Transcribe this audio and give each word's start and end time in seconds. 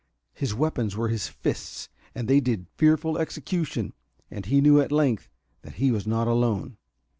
His 0.33 0.55
weapons 0.55 0.97
were 0.97 1.09
his 1.09 1.27
fists, 1.27 1.89
and 2.15 2.27
they 2.27 2.39
did 2.39 2.65
fearful 2.75 3.19
execution. 3.19 3.93
And 4.31 4.47
he 4.47 4.59
knew, 4.59 4.81
at 4.81 4.91
length, 4.91 5.29
that 5.61 5.75
he 5.75 5.91
was 5.91 6.07
not 6.07 6.27
alone. 6.27 6.77